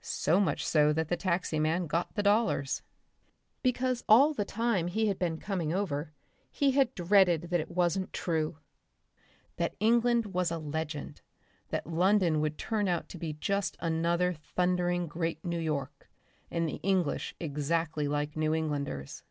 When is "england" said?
9.78-10.34